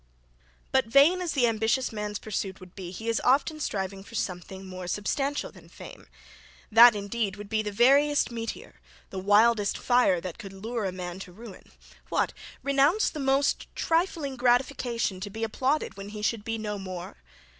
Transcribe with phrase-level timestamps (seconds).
[0.71, 4.65] But, vain as the ambitious man's pursuit would be, he is often striving for something
[4.65, 6.07] more substantial than fame
[6.71, 8.79] that indeed would be the veriest meteor,
[9.11, 11.71] the wildest fire that could lure a man to ruin.
[12.09, 12.33] What!
[12.63, 17.17] renounce the most trifling gratification to be applauded when he should be no more!